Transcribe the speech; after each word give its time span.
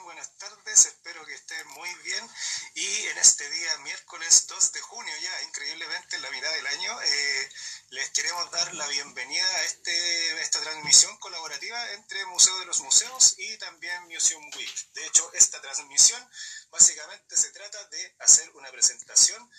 buenas 0.00 0.30
tardes, 0.38 0.86
espero 0.86 1.24
que 1.26 1.34
estén 1.34 1.66
muy 1.68 1.92
bien. 2.04 2.30
Y 2.74 3.06
en 3.08 3.18
este 3.18 3.48
día, 3.50 3.78
miércoles 3.78 4.46
2 4.46 4.72
de 4.72 4.80
junio, 4.80 5.14
ya 5.20 5.42
increíblemente 5.42 6.16
en 6.16 6.22
la 6.22 6.30
mitad 6.30 6.52
del 6.52 6.66
año, 6.66 7.02
eh, 7.02 7.52
les 7.90 8.10
queremos 8.10 8.48
dar 8.52 8.72
la 8.74 8.86
bienvenida 8.86 9.44
a 9.44 9.64
este, 9.64 10.40
esta 10.40 10.60
transmisión 10.60 11.16
colaborativa 11.18 11.92
entre 11.92 12.24
Museo 12.26 12.56
de 12.60 12.66
los 12.66 12.80
Museos 12.80 13.34
y 13.38 13.56
también 13.58 14.04
Museum 14.04 14.44
Week. 14.56 14.92
De 14.92 15.06
hecho, 15.06 15.28
esta 15.34 15.60
transmisión 15.60 16.24
básicamente 16.70 17.36
se 17.36 17.50
trata 17.50 17.84
de 17.88 18.14
hacer 18.20 18.48
una 18.54 18.70
presentación 18.70 19.50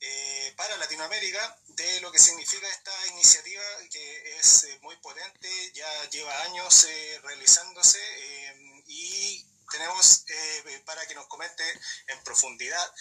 eh, 0.00 0.52
para 0.56 0.76
Latinoamérica 0.76 1.58
de 1.68 2.00
lo 2.00 2.12
que 2.12 2.18
significa 2.18 2.68
esta 2.68 3.06
iniciativa 3.08 3.62
que 3.90 4.36
es 4.38 4.64
eh, 4.64 4.78
muy 4.82 4.96
potente, 4.96 5.48
ya 5.74 6.10
lleva 6.10 6.42
años 6.42 6.86
realizándose 7.22 8.00
y 8.86 9.46
tenemos 9.70 10.24
para 10.84 11.06
que 11.06 11.14
nos 11.14 11.26
comente 11.28 11.64
en 12.08 12.22
profundidad 12.24 12.94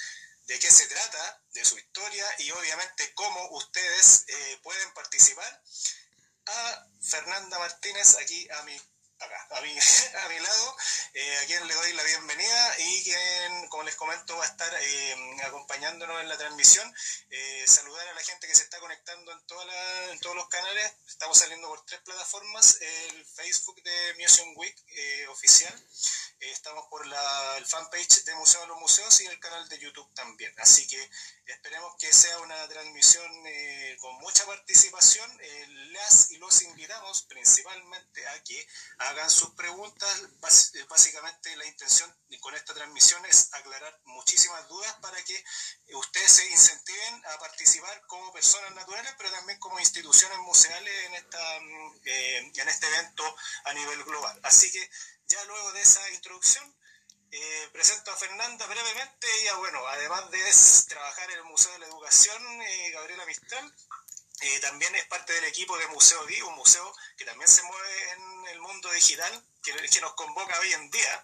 de 0.47 0.59
qué 0.59 0.71
se 0.71 0.87
trata, 0.87 1.43
de 1.53 1.65
su 1.65 1.77
historia 1.77 2.25
y 2.39 2.51
obviamente 2.51 3.13
cómo 3.13 3.49
ustedes 3.51 4.25
pueden 4.63 4.93
participar. 4.93 5.63
A 6.45 6.87
Fernanda 7.01 7.59
Martínez 7.59 8.17
aquí 8.17 8.49
a 8.49 8.63
mi 8.63 8.77
acá, 9.21 9.47
a 9.51 9.61
mi, 9.61 9.69
a 10.23 10.29
mi 10.29 10.39
lado, 10.39 10.77
eh, 11.13 11.37
a 11.37 11.45
quien 11.45 11.67
le 11.67 11.73
doy 11.73 11.93
la 11.93 12.03
bienvenida 12.03 12.79
y 12.79 13.03
quien, 13.03 13.67
como 13.69 13.83
les 13.83 13.95
comento, 13.95 14.35
va 14.37 14.43
a 14.45 14.47
estar 14.47 14.73
eh, 14.81 15.15
acompañándonos 15.45 16.21
en 16.21 16.29
la 16.29 16.37
transmisión. 16.37 16.93
Eh, 17.29 17.65
saludar 17.67 18.07
a 18.07 18.13
la 18.13 18.21
gente 18.21 18.47
que 18.47 18.55
se 18.55 18.63
está 18.63 18.79
conectando 18.79 19.31
en, 19.31 19.45
toda 19.45 19.65
todos 20.21 20.35
los 20.35 20.47
canales. 20.47 20.93
Estamos 21.07 21.37
saliendo 21.37 21.67
por 21.67 21.85
tres 21.85 22.01
plataformas, 22.01 22.77
el 22.81 23.25
Facebook 23.25 23.81
de 23.83 24.15
Museum 24.19 24.53
Week 24.57 24.75
oficial, 25.29 25.73
estamos 26.39 26.85
por 26.89 27.05
la, 27.05 27.57
el 27.57 27.65
fanpage 27.65 28.23
de 28.23 28.35
Museo 28.35 28.61
de 28.61 28.67
los 28.67 28.79
Museos 28.79 29.21
y 29.21 29.27
el 29.27 29.39
canal 29.39 29.67
de 29.69 29.79
YouTube 29.79 30.11
también. 30.13 30.53
Así 30.59 30.87
que 30.87 31.09
esperemos 31.45 31.95
que 31.99 32.11
sea 32.11 32.39
una 32.39 32.67
transmisión 32.67 33.31
con 33.99 34.15
mucha 34.15 34.45
participación. 34.45 35.29
las 35.91 36.31
y 36.31 36.37
los 36.37 36.61
invitamos 36.63 37.23
principalmente 37.23 38.27
a 38.27 39.10
hagan 39.11 39.29
sus 39.29 39.51
preguntas. 39.51 40.09
Eh, 40.73 40.85
básicamente 40.89 41.55
la 41.55 41.65
intención 41.65 42.13
con 42.39 42.55
esta 42.55 42.73
transmisión 42.73 43.23
es 43.25 43.53
aclarar 43.53 43.99
muchísimas 44.05 44.67
dudas 44.67 44.93
para 45.01 45.21
que 45.23 45.43
ustedes 45.93 46.31
se 46.31 46.45
incentiven 46.49 47.25
a 47.25 47.37
participar 47.39 48.01
como 48.07 48.33
personas 48.33 48.73
naturales, 48.73 49.13
pero 49.17 49.31
también 49.31 49.59
como 49.59 49.79
instituciones 49.79 50.37
museales 50.39 51.05
en, 51.05 51.15
esta, 51.15 51.59
mm, 51.59 52.01
eh, 52.05 52.51
en 52.55 52.69
este 52.69 52.87
evento 52.87 53.35
a 53.65 53.73
nivel 53.73 54.03
global. 54.03 54.39
Así 54.43 54.71
que 54.71 54.89
ya 55.27 55.43
luego 55.45 55.71
de 55.73 55.81
esa 55.81 56.09
introducción, 56.11 56.75
eh, 57.33 57.69
presento 57.71 58.11
a 58.11 58.17
Fernanda 58.17 58.65
brevemente. 58.65 59.27
Ella, 59.41 59.55
bueno, 59.55 59.85
además 59.87 60.29
de 60.31 60.41
trabajar 60.89 61.31
en 61.31 61.37
el 61.37 61.45
Museo 61.45 61.71
de 61.73 61.79
la 61.79 61.87
Educación, 61.87 62.43
Gabriela 62.91 63.25
Mistral, 63.25 63.73
eh, 64.41 64.59
también 64.59 64.93
es 64.95 65.05
parte 65.05 65.33
del 65.33 65.43
equipo 65.45 65.77
de 65.77 65.87
Museo 65.87 66.25
D, 66.25 66.41
un 66.43 66.55
museo 66.55 66.93
que 67.15 67.25
también 67.25 67.47
se 67.47 67.61
mueve 67.63 68.11
en 68.11 68.47
el 68.47 68.59
mundo 68.59 68.91
digital, 68.91 69.43
que, 69.63 69.73
que 69.73 70.01
nos 70.01 70.13
convoca 70.13 70.59
hoy 70.59 70.73
en 70.73 70.89
día, 70.89 71.23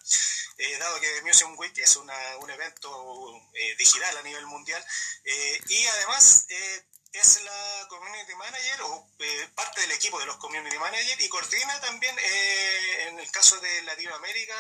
eh, 0.58 0.78
dado 0.78 1.00
que 1.00 1.22
Museum 1.24 1.58
Week 1.58 1.78
es 1.80 1.96
un 1.96 2.10
evento 2.50 3.42
eh, 3.54 3.76
digital 3.78 4.18
a 4.18 4.22
nivel 4.22 4.46
mundial. 4.46 4.84
y 5.68 5.88
además 5.88 6.46
es 7.12 7.42
la 7.42 7.88
Community 7.90 8.36
Manager 8.36 8.82
o 8.84 9.10
parte 9.56 9.82
del 9.82 9.92
equipo 9.92 10.20
de 10.20 10.28
los 10.28 10.38
Community 10.38 10.78
Managers 10.78 11.22
y 11.22 11.30
coordina 11.30 11.80
también, 11.82 12.16
en 12.20 13.20
el 13.20 13.32
caso 13.32 13.60
de 13.60 13.82
Latinoamérica, 13.84 14.56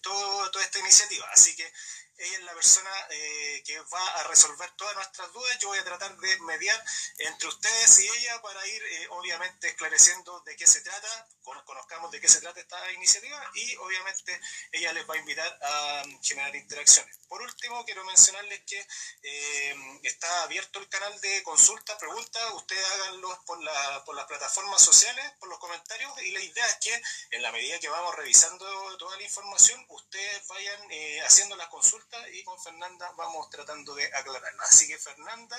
todo, 0.00 0.50
toda 0.50 0.64
esta 0.64 0.78
iniciativa. 0.78 1.28
Así 1.32 1.56
que 1.56 1.72
ella 2.20 2.36
es 2.36 2.44
la 2.44 2.52
persona 2.52 2.90
eh, 3.10 3.62
que 3.64 3.80
va 3.80 4.06
a 4.20 4.24
resolver 4.24 4.70
todas 4.72 4.94
nuestras 4.94 5.32
dudas. 5.32 5.58
Yo 5.58 5.68
voy 5.68 5.78
a 5.78 5.84
tratar 5.84 6.14
de 6.18 6.40
mediar 6.40 6.84
entre 7.18 7.48
ustedes 7.48 8.00
y 8.00 8.08
ella 8.08 8.42
para 8.42 8.66
ir, 8.66 8.82
eh, 8.82 9.08
obviamente, 9.10 9.68
esclareciendo 9.68 10.40
de 10.40 10.54
qué 10.56 10.66
se 10.66 10.82
trata, 10.82 11.28
conozcamos 11.64 12.10
de 12.10 12.20
qué 12.20 12.28
se 12.28 12.40
trata 12.40 12.60
esta 12.60 12.92
iniciativa 12.92 13.50
y, 13.54 13.74
obviamente, 13.76 14.38
ella 14.72 14.92
les 14.92 15.08
va 15.08 15.14
a 15.14 15.18
invitar 15.18 15.58
a 15.62 16.02
mm, 16.06 16.22
generar 16.22 16.54
interacciones. 16.54 17.16
Por 17.26 17.40
último, 17.40 17.84
quiero 17.84 18.04
mencionarles 18.04 18.60
que 18.66 18.86
eh, 19.22 20.00
está 20.02 20.42
abierto 20.42 20.78
el 20.78 20.88
canal 20.88 21.18
de 21.20 21.42
consulta, 21.42 21.96
preguntas, 21.96 22.42
ustedes 22.54 22.84
háganlos 22.84 23.38
por, 23.46 23.62
la, 23.62 24.04
por 24.04 24.14
las 24.14 24.26
plataformas 24.26 24.82
sociales, 24.82 25.24
por 25.38 25.48
los 25.48 25.58
comentarios 25.58 26.12
y 26.22 26.32
la 26.32 26.40
idea 26.40 26.66
es 26.66 26.76
que 26.76 27.02
en 27.30 27.42
la 27.42 27.52
medida 27.52 27.78
que 27.78 27.88
vamos 27.88 28.14
revisando 28.16 28.96
toda 28.98 29.16
la 29.16 29.22
información, 29.22 29.84
ustedes 29.88 30.46
vayan 30.48 30.80
haciendo 31.24 31.56
las 31.56 31.68
consultas 31.68 32.09
y 32.32 32.42
con 32.42 32.60
Fernanda 32.60 33.10
vamos 33.16 33.48
tratando 33.50 33.94
de 33.94 34.04
aclararla. 34.06 34.64
Así 34.64 34.88
que 34.88 34.98
Fernanda, 34.98 35.56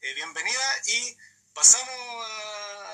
eh, 0.00 0.14
bienvenida 0.14 0.82
y 0.86 1.16
pasamos 1.52 2.26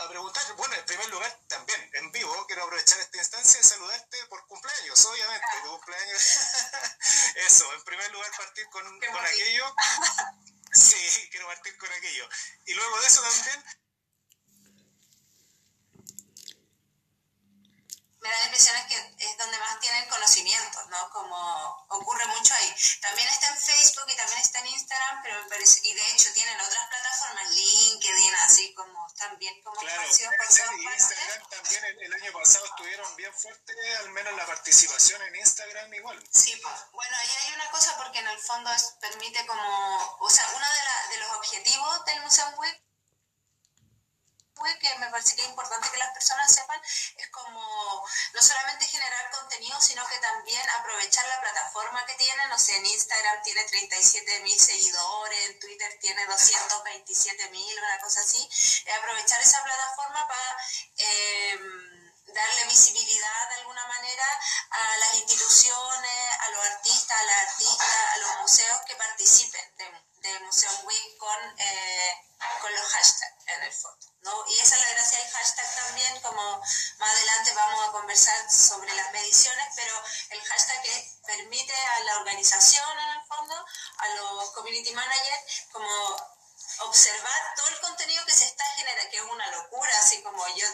a, 0.01 0.09
preguntar, 0.09 0.43
bueno, 0.57 0.75
en 0.75 0.87
primer 0.87 1.09
lugar 1.11 1.39
también 1.49 1.91
en 1.95 2.13
vivo, 2.13 2.47
quiero 2.47 2.65
aprovechar 2.65 2.99
esta 3.01 3.19
instancia 3.19 3.61
y 3.61 3.65
saludarte 3.65 4.25
por 4.27 4.47
cumpleaños, 4.47 5.05
obviamente, 5.05 5.47
tu 5.63 5.71
cumpleaños. 5.71 6.23
Eso, 7.47 7.73
en 7.75 7.85
primer 7.85 8.11
lugar 8.13 8.31
partir 8.39 8.67
con, 8.71 8.85
con 8.85 9.27
aquello. 9.27 9.75
Sí, 10.73 11.29
quiero 11.31 11.47
partir 11.47 11.77
con 11.77 11.93
aquello. 11.93 12.29
Y 12.67 12.75
luego 12.75 13.01
de 13.01 13.07
eso 13.07 13.23
también 13.23 13.65
me 18.25 18.31
da 18.31 18.39
la 18.39 18.45
impresión 18.47 18.75
es 18.77 18.87
que 18.87 18.97
es 19.19 19.37
donde 19.37 19.59
más 19.59 19.79
tienen 19.81 20.09
conocimientos, 20.09 20.87
¿no? 20.87 21.11
Como 21.11 21.87
ocurre 21.91 22.25
mucho 22.29 22.55
ahí. 22.55 22.75
También 23.03 23.29
está 23.29 23.49
en 23.49 23.59
Facebook 23.59 24.07
y 24.09 24.17
también 24.17 24.39
está 24.39 24.59
en 24.61 24.67
Instagram, 24.69 25.23
pero 25.23 25.43
me 25.43 25.51
parece, 25.51 25.81
y 25.85 25.93
de 25.93 26.11
hecho 26.11 26.33
tienen 26.33 26.59
otras 26.59 26.89
plataformas, 26.89 27.51
LinkedIn, 27.51 28.35
así 28.37 28.73
como 28.73 29.07
también 29.19 29.63
como 29.63 29.77
claro, 29.77 30.03
por 30.03 30.09
Instagram 30.09 31.49
también 31.51 31.85
el, 31.85 32.15
año 32.15 32.33
pasado 32.33 32.65
estuvieron 32.65 33.17
bien 33.17 33.35
fuertes, 33.35 33.77
al 33.99 34.09
menos 34.11 34.33
la 34.33 34.47
participación 34.47 35.21
en 35.21 35.37
Instagram 35.37 35.93
igual. 35.93 36.29
Sí, 36.33 36.57
pues, 36.63 36.75
bueno, 36.93 37.17
ahí 37.19 37.31
hay 37.43 37.55
una 37.55 37.71
cosa 37.71 37.95
porque 37.99 38.21
en 38.21 38.29
el 38.29 38.39
fondo 38.39 38.71
permite 39.01 39.45
como, 39.45 40.17
o 40.21 40.31
sea, 40.31 40.51
uno 40.57 40.67
de, 40.67 41.15
de 41.15 41.21
los 41.21 41.31
objetivos 41.37 42.05
del 42.07 42.23
Museo 42.23 42.49
Web 42.57 42.85
que 44.81 44.99
me 44.99 45.09
parece 45.11 45.37
que 45.37 45.43
es 45.43 45.49
importante 45.49 45.91
que 45.91 45.99
las 45.99 46.13
personas 46.15 46.53
sepan, 46.53 46.81
es 46.83 47.29
como 47.31 48.05
no 48.33 48.43
solamente 48.43 48.87
generar 48.87 49.31
contenido, 49.31 49.81
sino 49.81 50.07
que 50.07 50.19
también 50.19 50.63
aprovechar 50.71 51.27
la 51.27 51.41
plataforma 51.75 52.07
que 52.07 52.15
tiene, 52.15 52.47
no 52.47 52.59
sé, 52.59 52.77
en 52.77 52.87
Instagram 52.87 53.43
tiene 53.43 53.65
37 53.65 54.41
mil 54.41 54.59
seguidores, 54.59 55.47
en 55.47 55.59
Twitter 55.59 55.99
tiene 56.01 56.25
227 56.27 57.49
mil, 57.51 57.79
una 57.79 58.01
cosa 58.01 58.21
así, 58.21 58.49
aprovechar 58.99 59.41
esa 59.41 59.63
plataforma 59.63 60.27
para... 60.29 60.57
Eh, 60.99 61.59
darle 62.27 62.65
visibilidad 62.65 63.49
de 63.51 63.55
alguna 63.57 63.87
manera 63.87 64.25
a 64.71 64.97
las 64.97 65.15
instituciones, 65.15 66.39
a 66.41 66.51
los 66.51 66.67
artistas, 66.67 67.17
a 67.17 67.25
las 67.25 67.37
artistas, 67.43 67.87
a 68.13 68.19
los 68.19 68.41
museos 68.41 68.81
que 68.89 68.97
participen 68.97 69.77
de, 69.77 69.85
de 70.29 70.41
Museum 70.41 70.85
Week 70.85 71.17
con, 71.19 71.55
eh, 71.59 72.27
con 72.61 72.75
los 72.75 72.89
hashtags 72.89 73.34
en 73.57 73.63
el 73.65 73.73
fondo. 73.73 74.07
¿no? 74.23 74.45
Y 74.49 74.59
esa 74.59 74.77
es 74.77 74.81
la 74.81 74.91
gracia 74.91 75.19
del 75.19 75.33
hashtag 75.33 75.75
también, 75.75 76.21
como 76.23 76.61
más 76.99 77.11
adelante 77.11 77.53
vamos 77.55 77.89
a 77.89 77.93
conversar 77.93 78.51
sobre 78.51 78.95
las 78.95 79.13
mediciones, 79.13 79.67
pero 79.77 80.03
el 80.31 80.43
hashtag 80.43 80.83
que 80.83 81.19
permite 81.27 81.75
a 81.75 82.01
la 82.01 82.19
organización 82.19 82.99
en 82.99 83.21
el 83.21 83.27
fondo, 83.27 83.55
a 83.99 84.09
los 84.09 84.51
community 84.53 84.93
managers, 84.93 85.67
como 85.73 86.35
observar 86.81 87.55
todo 87.57 87.69
el 87.69 87.81
contenido 87.81 88.25
que 88.25 88.33
se 88.33 88.47
está 88.47 88.65
generando, 88.77 89.11
que 89.11 89.17
es 89.19 89.23
una 89.23 89.51
locura, 89.51 89.93
así 90.01 90.23
como 90.23 90.47
yo, 90.57 90.67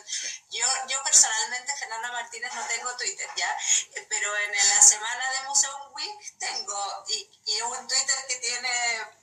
yo, 0.51 0.67
yo 0.89 1.03
personalmente, 1.03 1.77
Fernanda 1.77 2.13
Martínez, 2.13 2.53
no 2.55 2.65
tengo 2.67 2.97
Twitter 2.97 3.29
ya, 3.37 3.57
pero 4.09 4.37
en 4.37 4.69
la 4.69 4.81
semana 4.81 5.31
de 5.33 5.49
Museum 5.49 5.93
Week 5.93 6.39
tengo, 6.39 7.05
y, 7.09 7.43
y 7.47 7.61
un 7.63 7.89
Twitter 7.89 8.27
que 8.29 8.37
tiene 8.37 9.20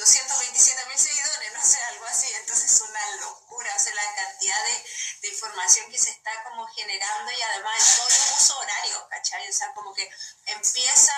227 0.00 0.86
mil 0.86 0.98
seguidores, 0.98 1.52
no 1.52 1.62
sé, 1.62 1.82
algo 1.90 2.04
así, 2.06 2.26
entonces 2.32 2.72
es 2.72 2.80
una 2.80 3.16
locura, 3.16 3.70
o 3.76 3.78
sea, 3.78 3.94
la 3.94 4.14
cantidad 4.14 4.64
de, 4.64 5.28
información 5.28 5.90
que 5.90 5.98
se 5.98 6.10
está 6.10 6.42
como 6.44 6.66
generando 6.68 7.30
y 7.30 7.42
además 7.42 7.74
en 7.78 7.96
todo 7.96 8.08
el 8.08 8.34
uso 8.34 8.58
horario, 8.58 9.08
¿cachai? 9.08 9.48
O 9.48 9.52
sea, 9.52 9.72
como 9.74 9.94
que 9.94 10.10
empieza, 10.46 11.14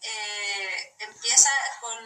eh, 0.00 0.94
empieza 0.98 1.50
con 1.80 1.96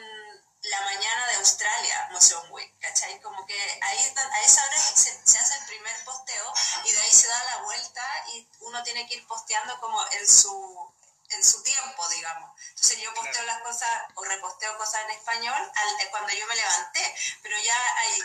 la 0.62 0.80
mañana 0.82 1.26
de 1.28 1.34
Australia, 1.36 2.08
Museum 2.10 2.52
Week, 2.52 2.72
¿cachai? 2.80 3.20
Como 3.20 3.46
que 3.46 3.78
ahí 3.82 4.14
a 4.32 4.40
esa 4.42 4.64
hora 4.64 4.76
se, 4.76 5.38
hace 5.38 5.58
el 5.58 5.66
primer 5.66 6.04
posteo 6.04 6.52
y 6.84 6.92
de 6.92 7.00
ahí 7.00 7.12
se 7.12 7.28
da 7.28 7.44
la 7.44 7.62
vuelta 7.62 8.24
y 8.34 8.48
uno 8.60 8.82
tiene 8.82 9.08
que 9.08 9.14
ir 9.16 9.26
posteando 9.26 9.80
como 9.80 10.04
en 10.12 10.28
su, 10.28 10.92
en 11.30 11.44
su 11.44 11.62
tiempo, 11.62 12.08
digamos. 12.08 12.50
Entonces 12.70 12.98
yo 12.98 13.14
posteo 13.14 13.42
las 13.44 13.60
cosas 13.62 13.88
o 14.14 14.24
reposteo 14.24 14.76
cosas 14.78 15.02
en 15.04 15.10
español 15.12 15.72
al, 15.74 16.10
cuando 16.10 16.32
yo 16.32 16.46
me 16.46 16.56
levanté, 16.56 17.14
pero 17.42 17.58
ya 17.58 17.76
hay, 17.98 18.22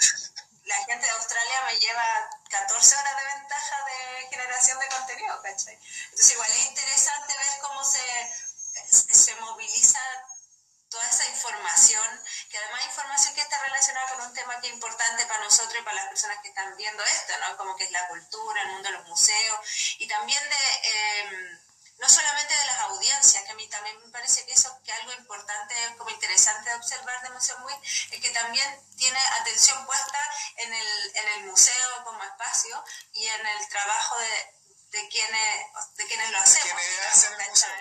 la 0.64 0.78
gente 0.86 1.06
de 1.06 1.12
Australia 1.12 1.62
me 1.68 1.80
lleva 1.80 2.30
14 2.50 2.96
horas 2.96 3.18
de 3.18 3.40
ventaja 3.40 3.86
de 3.86 4.28
generación 4.30 4.80
de 4.80 4.88
contenido, 4.88 5.42
¿cachai? 5.42 5.80
Entonces 6.06 6.32
igual 6.32 6.52
es 6.52 6.66
interesante 6.66 7.34
ver 7.38 7.60
cómo 7.62 7.84
se 7.84 8.00
se 8.92 9.36
moviliza 9.36 10.00
toda 10.90 11.08
esa 11.08 11.28
información, 11.28 12.24
que 12.50 12.58
además 12.58 12.86
información 12.86 13.36
que 13.36 13.42
está 13.42 13.62
relacionada 13.64 14.08
con 14.16 14.28
un 14.28 14.34
tema 14.34 14.60
que 14.62 14.68
es 14.68 14.74
importante 14.74 15.26
para 15.26 15.44
nosotros 15.44 15.76
y 15.80 15.84
para 15.84 15.98
las 15.98 16.08
personas 16.08 16.38
que 16.42 16.50
están 16.50 16.76
viendo 16.78 17.04
esto, 17.04 17.34
¿no? 17.40 17.58
Como 17.58 17.76
que 17.76 17.84
es 17.84 17.92
la 17.92 18.08
cultura, 18.08 18.62
el 18.62 18.70
mundo 18.70 18.90
de 18.90 18.98
los 18.98 19.08
museos, 19.08 19.60
y 20.00 20.08
también 20.08 20.42
de... 20.50 20.56
Eh, 20.84 21.60
no 21.98 22.10
solamente 22.10 22.54
de 22.54 22.66
las 22.66 22.80
audiencias, 22.82 23.44
que 23.44 23.52
a 23.52 23.56
mí 23.56 23.68
también 23.70 23.98
me 24.04 24.12
parece 24.12 24.46
que 24.46 24.54
eso 24.54 24.80
que 24.84 24.92
algo 24.92 25.14
importante, 25.14 25.76
como 25.98 26.10
interesante 26.10 26.70
de 26.70 26.76
observar 26.76 27.22
de 27.22 27.30
Museo 27.30 27.58
Muy, 27.60 27.74
es 28.12 28.22
que 28.22 28.30
también 28.32 28.96
tiene 28.98 29.20
atención 29.40 29.86
puesta 29.86 30.20
en 30.58 30.74
el, 30.74 31.16
en 31.16 31.28
el 31.36 31.44
museo 31.46 32.04
como 32.04 32.24
espacio 32.24 32.84
y 33.14 33.28
en 33.28 33.46
el 33.46 33.70
trabajo 33.70 34.18
de, 34.20 34.56
de 34.92 35.10
quienes, 35.10 35.66
de 35.96 36.08
quienes 36.08 36.30
lo 36.32 36.40
hacemos. 36.40 36.82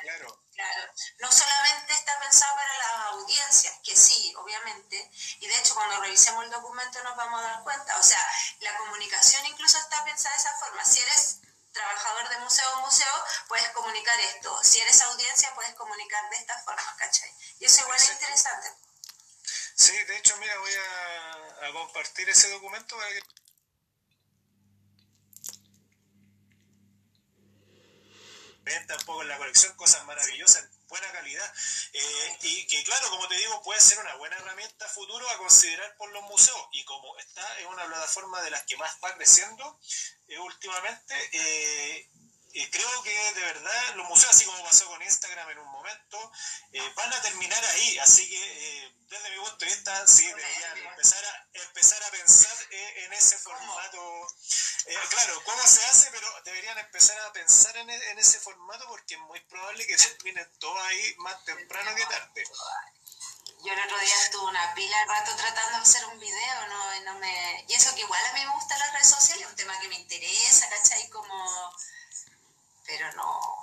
claro. 0.03 0.45
Claro, 0.55 0.93
no 1.19 1.33
solamente 1.33 1.93
está 1.95 2.17
pensado 2.21 2.55
para 2.55 2.79
las 2.79 3.13
audiencias, 3.15 3.75
que 3.83 3.97
sí, 3.97 4.33
obviamente, 4.37 5.11
y 5.41 5.49
de 5.49 5.59
hecho 5.59 5.75
cuando 5.75 6.01
revisemos 6.01 6.45
el 6.45 6.51
documento 6.51 7.03
nos 7.03 7.17
vamos 7.17 7.41
a 7.41 7.43
dar 7.43 7.63
cuenta, 7.65 7.99
o 7.99 8.03
sea, 8.05 8.25
la 8.61 8.77
comunicación 8.79 9.45
incluso 9.47 9.79
está 9.79 10.05
pensada 10.05 10.33
de 10.33 10.41
esa 10.41 10.57
forma. 10.59 10.85
Si 10.85 11.01
eres 11.01 11.41
trabajador 11.75 12.29
de 12.31 12.39
museo 12.39 12.67
o 12.75 12.81
museo, 12.81 13.25
puedes 13.49 13.69
comunicar 13.71 14.19
esto. 14.21 14.59
Si 14.63 14.81
eres 14.81 15.03
audiencia, 15.03 15.55
puedes 15.55 15.75
comunicar 15.75 16.31
de 16.31 16.37
esta 16.37 16.59
forma, 16.63 16.97
¿cachai? 16.97 17.31
Y 17.59 17.67
eso 17.67 17.83
igual 17.83 17.99
es 17.99 18.11
interesante. 18.11 18.69
Sí, 19.75 19.93
de 19.93 20.17
hecho, 20.17 20.37
mira, 20.39 20.57
voy 20.59 20.73
a, 20.73 21.67
a 21.67 21.73
compartir 21.73 22.31
ese 22.31 22.49
documento 22.51 22.97
para 22.97 23.11
que... 23.11 23.23
Venta 28.63 28.97
un 28.97 29.05
poco 29.05 29.23
en 29.23 29.29
la 29.29 29.37
colección, 29.37 29.77
cosas 29.77 30.03
maravillosas 30.07 30.74
buena 30.89 31.11
calidad. 31.13 31.55
Eh, 31.93 32.39
y 32.43 32.67
que 32.67 32.83
claro, 32.85 33.11
como 33.11 33.29
te 33.29 33.37
digo, 33.37 33.63
puede 33.63 33.81
ser 33.81 33.99
una 33.99 34.15
buena 34.17 34.37
herramienta 34.37 34.89
futuro 34.89 35.29
a 35.29 35.39
considerar 35.39 35.97
por 35.97 36.11
los 36.13 36.23
museos. 36.25 36.69
Y 36.73 36.85
como 36.85 37.17
está 37.19 37.59
es 37.61 37.67
una 37.67 37.87
plataforma 37.87 38.43
de 38.43 38.51
las 38.51 38.65
que 38.65 38.77
más 38.77 38.97
va 39.05 39.15
creciendo 39.15 39.79
eh, 40.29 40.39
últimamente, 40.39 41.15
eh, 41.33 42.11
creo 42.71 43.03
que 43.03 43.33
de 43.35 43.41
verdad 43.41 43.95
los 43.97 44.09
museos, 44.09 44.35
así 44.35 44.45
como 44.45 44.63
pasó 44.65 44.87
con 44.87 45.03
Instagram 45.03 45.51
en 45.51 45.59
un 45.59 45.71
momento, 45.71 46.33
van 46.95 47.13
a 47.13 47.23
terminar 47.23 47.65
ahí, 47.65 47.99
así 47.99 48.29
que 48.29 48.95
desde 49.09 49.31
mi 49.31 49.37
punto 49.37 49.57
de 49.57 49.67
vista 49.67 50.07
sí 50.07 50.27
deberían 50.27 50.79
empezar 50.79 51.25
a, 51.25 51.49
empezar 51.53 52.03
a 52.03 52.11
pensar 52.11 52.57
en 52.71 53.13
ese 53.13 53.39
formato 53.39 54.27
eh, 54.87 54.95
claro, 55.09 55.43
cómo 55.45 55.67
se 55.67 55.83
hace, 55.87 56.11
pero 56.11 56.27
deberían 56.45 56.77
empezar 56.79 57.19
a 57.21 57.33
pensar 57.33 57.75
en, 57.79 57.89
ese 57.91 58.39
formato 58.41 58.87
porque 58.89 59.15
es 59.15 59.21
muy 59.21 59.41
probable 59.41 59.87
que 59.87 59.97
terminen 59.97 60.51
todo 60.59 60.79
ahí 60.83 61.15
más 61.19 61.43
temprano 61.45 61.95
que 61.95 62.05
tarde. 62.05 62.45
Yo 63.65 63.73
el 63.73 63.81
otro 63.81 63.99
día 63.99 64.15
estuve 64.25 64.45
una 64.45 64.75
pila 64.75 64.99
de 64.99 65.05
rato 65.07 65.35
tratando 65.37 65.79
de 65.79 65.83
hacer 65.83 66.05
un 66.05 66.21
video, 66.21 66.67
¿no? 66.69 66.97
Y, 66.97 67.01
no 67.01 67.15
me... 67.15 67.65
y 67.67 67.73
eso 67.73 67.95
que 67.95 68.03
igual 68.03 68.27
a 68.27 68.33
mí 68.35 68.45
me 68.45 68.53
gustan 68.53 68.79
las 68.79 68.93
redes 68.93 69.09
sociales, 69.09 69.47
un 69.49 69.57
tema 69.57 69.81
que 69.81 69.89
me 69.89 69.95
interesa, 69.95 70.69
¿cachai? 70.69 71.09
Como... 71.09 71.75
Pero 72.97 73.13
no, 73.15 73.63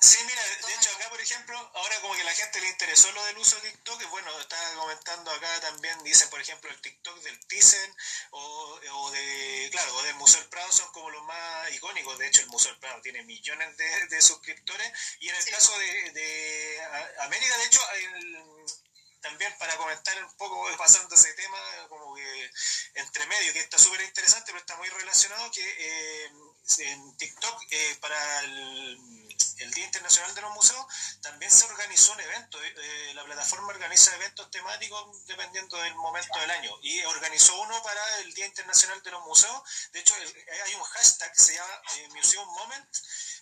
Sí, 0.00 0.18
mira, 0.26 0.42
de 0.42 0.74
hecho 0.74 0.90
acá, 0.96 1.08
por 1.10 1.20
ejemplo, 1.20 1.56
ahora 1.74 2.00
como 2.00 2.14
que 2.14 2.24
la 2.24 2.34
gente 2.34 2.60
le 2.60 2.68
interesó 2.68 3.12
lo 3.12 3.24
del 3.26 3.38
uso 3.38 3.56
de 3.60 3.70
TikTok, 3.70 4.10
bueno, 4.10 4.40
estaba 4.40 4.74
comentando 4.74 5.30
acá 5.30 5.60
también, 5.60 6.02
dicen, 6.02 6.28
por 6.28 6.40
ejemplo, 6.40 6.70
el 6.70 6.80
TikTok 6.80 7.20
del 7.20 7.38
Thyssen 7.46 7.96
o, 8.30 8.80
o, 8.92 9.10
de, 9.10 9.68
claro, 9.70 9.96
o 9.96 10.02
del 10.02 10.14
Museo 10.16 10.40
del 10.40 10.48
Prado 10.48 10.72
son 10.72 10.90
como 10.92 11.10
los 11.10 11.22
más 11.24 11.70
icónicos, 11.72 12.18
de 12.18 12.26
hecho 12.26 12.40
el 12.40 12.48
Museo 12.48 12.72
del 12.72 12.80
Prado 12.80 13.00
tiene 13.02 13.22
millones 13.22 13.76
de, 13.76 14.22
suscriptores. 14.22 14.92
Y 15.20 15.28
en 15.28 15.36
el 15.36 15.44
caso 15.46 15.78
de, 15.78 16.10
de, 16.12 16.82
América, 17.20 17.56
de 17.58 17.64
hecho, 17.64 17.80
también 19.20 19.56
para 19.58 19.76
comentar 19.76 20.24
un 20.24 20.36
poco, 20.36 20.66
pasando 20.78 21.14
ese 21.14 21.32
tema, 21.34 21.58
como 21.88 22.14
que 22.16 22.50
entre 22.94 23.26
medio, 23.26 23.52
que 23.52 23.60
está 23.60 23.78
súper 23.78 24.00
interesante, 24.02 24.52
pero 24.52 24.58
está 24.58 24.76
muy 24.76 24.88
relacionado, 24.88 25.50
que 25.52 25.62
eh, 25.78 26.30
en 26.78 27.16
TikTok 27.16 27.62
eh, 27.70 27.96
para 28.00 28.40
el 28.44 28.98
el 29.60 29.70
Día 29.72 29.84
Internacional 29.84 30.34
de 30.34 30.40
los 30.40 30.52
Museos, 30.52 30.86
también 31.20 31.50
se 31.50 31.64
organizó 31.64 32.12
un 32.12 32.20
evento. 32.20 32.62
Eh, 32.62 32.74
eh, 32.76 33.14
la 33.14 33.24
plataforma 33.24 33.68
organiza 33.68 34.14
eventos 34.16 34.50
temáticos 34.50 35.26
dependiendo 35.26 35.76
del 35.78 35.94
momento 35.94 36.38
del 36.38 36.50
año. 36.50 36.72
Y 36.82 37.02
organizó 37.04 37.60
uno 37.60 37.82
para 37.82 38.18
el 38.20 38.32
Día 38.34 38.46
Internacional 38.46 39.02
de 39.02 39.10
los 39.10 39.24
Museos. 39.24 39.62
De 39.92 40.00
hecho, 40.00 40.14
hay 40.14 40.74
un 40.74 40.82
hashtag 40.82 41.32
que 41.32 41.42
se 41.42 41.54
llama 41.54 41.82
eh, 41.96 42.08
Museum 42.14 42.48
Moment 42.48 42.96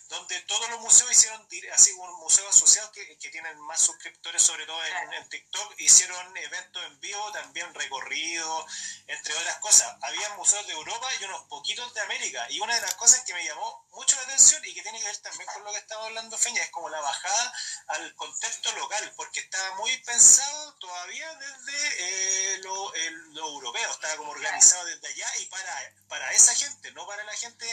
donde 0.09 0.39
todos 0.41 0.67
los 0.71 0.81
museos 0.81 1.11
hicieron, 1.11 1.47
así 1.71 1.95
como 1.95 2.17
museos 2.17 2.49
asociados 2.49 2.89
que, 2.91 3.17
que, 3.19 3.29
tienen 3.29 3.59
más 3.61 3.79
suscriptores, 3.79 4.41
sobre 4.41 4.65
todo 4.65 4.79
en, 4.83 5.29
TikTok, 5.29 5.75
hicieron 5.77 6.35
eventos 6.35 6.83
en 6.83 6.99
vivo, 6.99 7.31
también 7.31 7.71
recorridos, 7.75 8.65
entre 9.05 9.35
otras 9.35 9.57
cosas. 9.59 9.95
Había 10.01 10.29
museos 10.29 10.65
de 10.65 10.73
Europa 10.73 11.07
y 11.21 11.25
unos 11.25 11.43
poquitos 11.43 11.93
de 11.93 12.01
América. 12.01 12.47
Y 12.49 12.59
una 12.59 12.73
de 12.73 12.81
las 12.81 12.95
cosas 12.95 13.21
que 13.21 13.35
me 13.35 13.45
llamó 13.45 13.85
mucho 13.91 14.15
la 14.15 14.23
atención 14.23 14.65
y 14.65 14.73
que 14.73 14.81
tiene 14.81 14.99
que 14.99 15.05
ver 15.05 15.17
también 15.17 15.47
con 15.53 15.63
lo 15.63 15.71
que 15.71 15.77
estaba 15.77 16.08
hablando 16.09 16.37
Feña, 16.37 16.61
es 16.63 16.69
como 16.71 16.89
la 16.89 16.99
bajada 16.99 17.53
al 17.87 18.15
contexto 18.15 18.71
local, 18.73 19.13
porque 19.15 19.39
estaba 19.39 19.75
muy 19.77 19.95
pensado 19.99 20.73
todavía 20.75 21.33
desde 21.35 22.55
eh, 22.55 22.57
lo, 22.59 22.95
europeo, 22.95 23.91
estaba 23.91 24.15
como 24.17 24.31
organizado 24.31 24.85
desde 24.85 25.07
allá 25.07 25.27
y 25.39 25.45
para, 25.45 25.93
para 26.07 26.31
esa 26.33 26.53
gente, 26.55 26.91
no 26.91 27.05
para 27.07 27.23
la 27.23 27.33
gente 27.33 27.65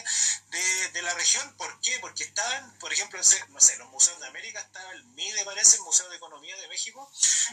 de, 0.50 0.88
de 0.90 1.02
la 1.02 1.14
región. 1.14 1.56
¿Por 1.56 1.80
qué? 1.80 1.98
Porque 2.00 2.24
estaban, 2.24 2.78
por 2.78 2.92
ejemplo, 2.92 3.18
no 3.18 3.60
sé, 3.60 3.76
los 3.76 3.88
museos 3.88 4.20
de 4.20 4.26
América, 4.26 4.60
estaba 4.60 4.92
el 4.92 5.04
MIDE, 5.04 5.44
parece, 5.44 5.76
el 5.76 5.82
Museo 5.82 6.08
de 6.08 6.16
Economía 6.16 6.56
de 6.56 6.65
México, 6.86 7.10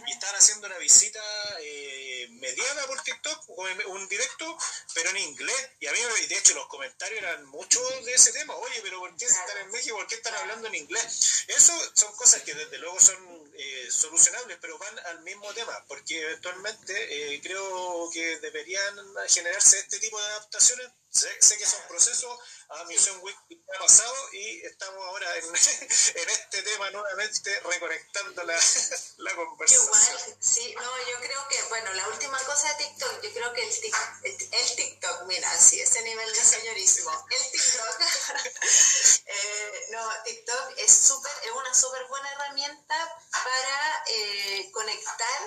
y 0.08 0.12
estaban 0.12 0.36
haciendo 0.36 0.68
una 0.68 0.78
visita 0.78 1.20
eh, 1.62 2.28
mediana 2.32 2.86
por 2.88 3.02
TikTok, 3.02 3.50
un 3.88 4.08
directo, 4.08 4.58
pero 4.94 5.10
en 5.10 5.18
inglés. 5.18 5.70
Y 5.80 5.88
a 5.88 5.92
mí, 5.92 6.00
de 6.28 6.38
hecho, 6.38 6.54
los 6.54 6.68
comentarios 6.68 7.20
eran 7.20 7.46
muchos 7.48 8.06
de 8.06 8.14
ese 8.14 8.32
tema. 8.34 8.56
Oye, 8.56 8.82
pero 8.84 9.00
¿por 9.00 9.16
qué 9.16 9.26
están 9.26 9.58
en 9.58 9.72
México? 9.72 9.96
¿Por 9.96 10.08
qué 10.08 10.16
están 10.16 10.36
hablando 10.36 10.68
en 10.68 10.76
inglés? 10.76 11.46
Eso 11.48 11.74
son 11.96 12.16
cosas 12.16 12.44
que 12.44 12.54
desde 12.54 12.78
luego 12.78 13.00
son 13.00 13.43
eh, 13.56 13.92
solucionables, 13.92 14.58
pero 14.62 14.78
van 14.78 15.00
al 15.00 15.22
mismo 15.24 15.54
tema, 15.54 15.86
porque 15.88 16.22
eventualmente 16.22 17.34
eh, 17.34 17.42
creo 17.42 18.10
que 18.12 18.40
deberían 18.40 18.96
generarse 19.28 19.80
este 19.80 20.00
tipo 20.00 20.20
de 20.20 20.26
adaptaciones 20.28 20.92
Sé, 21.14 21.30
que 21.60 21.66
son 21.68 21.80
procesos, 21.88 22.40
a 22.70 22.84
Mission 22.86 23.20
Week 23.22 23.38
ha 23.76 23.80
pasado 23.80 24.16
y 24.32 24.66
estamos 24.66 25.06
ahora 25.06 25.38
en, 25.38 25.46
en, 25.46 26.30
este 26.30 26.64
tema 26.64 26.90
nuevamente 26.90 27.60
reconectando 27.60 28.44
la, 28.44 28.60
la 29.18 29.36
conversación. 29.36 29.86
Igual, 29.86 30.38
sí, 30.40 30.74
no, 30.74 31.08
yo 31.08 31.20
creo 31.20 31.48
que, 31.50 31.62
bueno, 31.70 31.94
la 31.94 32.08
última 32.08 32.44
cosa 32.46 32.68
de 32.70 32.86
TikTok, 32.86 33.22
yo 33.22 33.32
creo 33.32 33.54
que 33.54 33.62
el, 33.62 33.80
TikTok, 33.80 34.26
el, 34.54 34.76
TikTok 34.76 35.24
mira, 35.28 35.56
sí, 35.60 35.80
ese 35.80 36.02
nivel 36.02 36.34
de 36.34 36.44
señorísimo, 36.44 37.28
el 37.30 37.52
TikTok, 37.52 38.02
eh, 39.28 39.88
no, 39.92 40.24
TikTok 40.24 40.74
es, 40.78 40.92
super, 40.98 41.32
es 41.44 41.52
una 41.52 41.76
súper 41.76 42.08
buena 42.08 42.24
para 43.44 44.04
eh, 44.08 44.70
conectar 44.72 45.42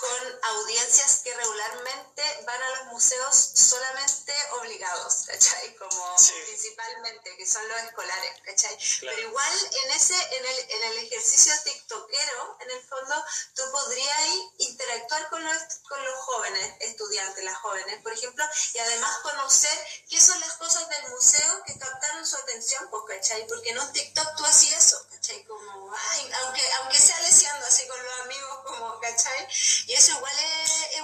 con 0.00 0.40
audiencias 0.42 1.20
que 1.24 1.34
regularmente 1.34 2.22
van 2.44 2.62
a 2.62 2.70
los 2.76 2.85
museos 2.96 3.50
solamente 3.52 4.32
obligados, 4.58 5.24
¿cachai? 5.26 5.76
Como 5.76 6.16
principalmente, 6.46 7.36
que 7.36 7.46
son 7.46 7.68
los 7.68 7.78
escolares, 7.82 8.40
¿cachai? 8.42 8.74
Pero 9.00 9.20
igual 9.20 9.70
en 9.84 9.90
ese, 9.90 10.14
en 10.14 10.46
el, 10.46 10.58
en 10.70 10.82
el 10.84 10.98
ejercicio 11.04 11.52
tiktokero, 11.62 12.56
en 12.60 12.70
el 12.70 12.82
fondo, 12.88 13.22
tú 13.54 13.62
podrías 13.70 14.18
interactuar 14.56 15.28
con 15.28 15.44
los, 15.44 15.58
con 15.86 16.02
los 16.02 16.18
jóvenes, 16.20 16.74
estudiantes, 16.80 17.44
las 17.44 17.58
jóvenes, 17.58 18.02
por 18.02 18.14
ejemplo, 18.14 18.42
y 18.72 18.78
además 18.78 19.18
conocer 19.18 19.78
qué 20.08 20.18
son 20.18 20.40
las 20.40 20.54
cosas 20.54 20.88
del 20.88 21.10
museo 21.10 21.62
que 21.66 21.78
captaron 21.78 22.26
su 22.26 22.36
atención, 22.36 22.88
pues, 22.88 23.02
¿cachai? 23.08 23.46
Porque 23.46 23.70
en 23.70 23.78
un 23.78 23.92
TikTok 23.92 24.36
tú 24.38 24.46
hacías 24.46 24.86
eso, 24.86 25.06
¿cachai? 25.10 25.44
Como, 25.44 25.94
ay, 25.94 26.32
aunque, 26.44 26.62
aunque 26.78 26.98
sea 26.98 27.20
leseando 27.20 27.66
así 27.66 27.86
con 27.86 28.02
los 28.02 28.20
amigos, 28.20 28.58
como, 28.64 29.00
¿cachai? 29.00 29.46
Y 29.86 29.92
eso 29.92 30.12
igual 30.12 30.32
es, 30.38 30.96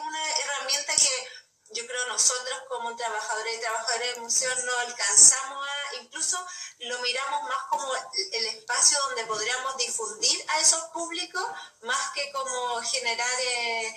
herramienta 0.43 0.95
que 0.97 1.43
yo 1.75 1.87
creo 1.87 2.01
nosotros 2.12 2.62
como 2.69 2.95
trabajadores 2.95 3.57
y 3.57 3.61
trabajadoras 3.61 4.14
de 4.14 4.21
museos 4.21 4.64
no 4.64 4.73
alcanzamos 4.78 5.66
a, 5.66 6.02
incluso 6.02 6.47
lo 6.81 6.99
miramos 7.00 7.42
más 7.45 7.62
como 7.71 7.88
el 8.33 8.47
espacio 8.47 8.99
donde 9.09 9.25
podríamos 9.25 9.76
difundir 9.78 10.45
a 10.49 10.61
esos 10.61 10.83
públicos 10.92 11.45
más 11.83 12.12
que 12.14 12.31
como 12.33 12.83
generar 12.83 13.40
eh, 13.40 13.95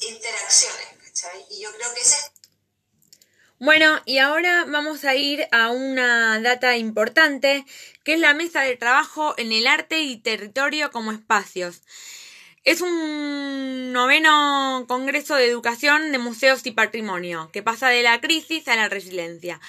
interacciones, 0.00 0.88
¿cachai? 1.04 1.46
Y 1.50 1.62
yo 1.62 1.72
creo 1.72 1.94
que 1.94 2.00
ese 2.00 2.16
es 2.16 2.30
bueno, 3.58 4.02
y 4.04 4.18
ahora 4.18 4.66
vamos 4.68 5.06
a 5.06 5.14
ir 5.14 5.48
a 5.50 5.70
una 5.70 6.38
data 6.40 6.76
importante, 6.76 7.64
que 8.04 8.12
es 8.12 8.20
la 8.20 8.34
mesa 8.34 8.60
de 8.60 8.76
trabajo 8.76 9.34
en 9.38 9.50
el 9.50 9.66
arte 9.66 10.00
y 10.00 10.18
territorio 10.18 10.90
como 10.90 11.10
espacios. 11.10 11.80
Es 12.66 12.80
un 12.80 13.92
noveno 13.92 14.86
Congreso 14.88 15.36
de 15.36 15.46
Educación 15.46 16.10
de 16.10 16.18
Museos 16.18 16.62
y 16.64 16.72
Patrimonio, 16.72 17.48
que 17.52 17.62
pasa 17.62 17.90
de 17.90 18.02
la 18.02 18.20
crisis 18.20 18.66
a 18.66 18.74
la 18.74 18.88
resiliencia. 18.88 19.60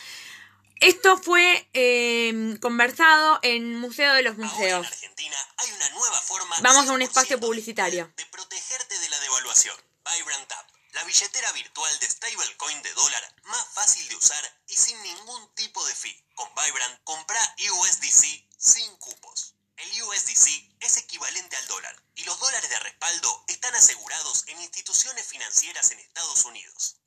Esto 0.79 1.15
fue 1.15 1.69
eh, 1.73 2.57
conversado 2.59 3.37
en 3.43 3.75
Museo 3.75 4.15
de 4.15 4.23
los 4.23 4.39
Museos. 4.39 4.87
En 4.87 4.93
Argentina 4.93 5.37
hay 5.57 5.71
una 5.73 5.89
nueva 5.91 6.19
forma 6.21 6.55
Vamos 6.61 6.89
a 6.89 6.93
un 6.93 7.01
100% 7.01 7.03
espacio 7.03 7.39
publicitario. 7.39 8.11
de 8.17 8.25
protegerte 8.25 8.97
de 8.97 9.09
la 9.09 9.19
devaluación. 9.19 9.75
Vibrant 10.15 10.51
App, 10.51 10.67
la 10.93 11.03
billetera 11.03 11.51
virtual 11.51 11.99
de 11.99 12.09
stablecoin 12.09 12.81
de 12.81 12.93
dólar 12.95 13.35
más 13.43 13.67
fácil 13.75 14.09
de 14.09 14.15
usar 14.15 14.43
y 14.69 14.73
sin 14.73 14.99
ningún 15.03 15.53
tipo 15.53 15.85
de 15.85 15.93
fee. 15.93 16.19
Con 16.33 16.49
Vibrant, 16.55 16.99
compra 17.03 17.39
USDC 17.59 18.43
sin 18.57 18.95
cupos. 18.97 19.53
El 19.77 20.03
USDC 20.03 20.75
es 20.79 20.97
equivalente 20.97 21.55
al 21.55 21.67
dólar 21.67 22.03
y 22.15 22.23
los 22.23 22.39
dólares 22.39 22.67
de 22.67 22.79
respaldo 22.79 23.43
están 23.47 23.75
asegurados 23.75 24.43
en 24.47 24.59
instituciones 24.59 25.27
financieras 25.27 25.91
en 25.91 25.99
Estados 25.99 26.45
Unidos. 26.45 26.97